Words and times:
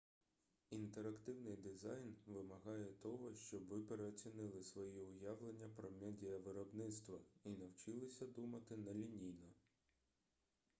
інтерактивний 0.69 1.55
дизайн 1.55 2.15
вимагає 2.25 2.85
того 2.85 3.33
щоб 3.33 3.67
ви 3.67 3.79
переоцінили 3.81 4.61
свої 4.61 5.01
уявлення 5.03 5.69
про 5.75 5.89
медіавиробництво 5.91 7.19
і 7.43 7.49
навчилися 7.49 8.25
думати 8.25 8.77
нелінійно 8.77 9.49